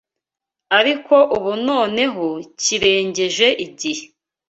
ariko 0.79 1.15
ubu 1.35 1.51
noneho 1.67 2.25
kirengeje 2.61 3.47
igihe 3.65 4.05